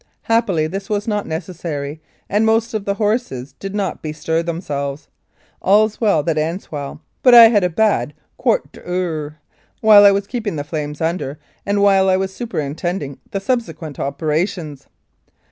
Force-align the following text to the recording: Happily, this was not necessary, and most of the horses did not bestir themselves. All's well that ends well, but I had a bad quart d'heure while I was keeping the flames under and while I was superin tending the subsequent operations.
Happily, 0.23 0.65
this 0.65 0.89
was 0.89 1.07
not 1.07 1.27
necessary, 1.27 2.01
and 2.27 2.43
most 2.43 2.73
of 2.73 2.85
the 2.85 2.95
horses 2.95 3.53
did 3.59 3.75
not 3.75 4.01
bestir 4.01 4.41
themselves. 4.41 5.09
All's 5.61 6.01
well 6.01 6.23
that 6.23 6.39
ends 6.39 6.71
well, 6.71 7.01
but 7.21 7.35
I 7.35 7.49
had 7.49 7.63
a 7.63 7.69
bad 7.69 8.15
quart 8.35 8.71
d'heure 8.71 9.35
while 9.79 10.03
I 10.03 10.09
was 10.09 10.25
keeping 10.25 10.55
the 10.55 10.63
flames 10.63 11.01
under 11.01 11.37
and 11.67 11.83
while 11.83 12.09
I 12.09 12.17
was 12.17 12.31
superin 12.33 12.75
tending 12.75 13.19
the 13.29 13.39
subsequent 13.39 13.99
operations. 13.99 14.87